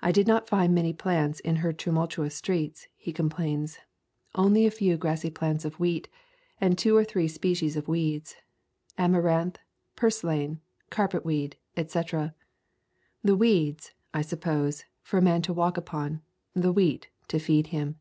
[0.00, 3.78] "I did not find many plants in her tu multuous streets," he complains;
[4.34, 6.08] "only a few grassy plants of wheat,
[6.62, 8.36] and two or three species of weeds,—
[9.04, 9.58] amaranth,
[9.96, 12.34] purslane, carpet weed, etc.,—
[13.22, 16.22] the weeds, I suppose, for man to walk upon,
[16.54, 18.00] the wheat to feed him.